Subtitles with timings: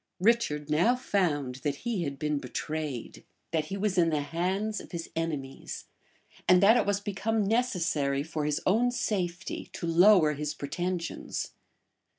[0.19, 4.93] Richard now found that he had been betrayed; that he was in the hands of
[4.93, 5.85] his enemies;
[6.49, 11.51] and that it was become necessary, for his own safety, to lower his pretensions.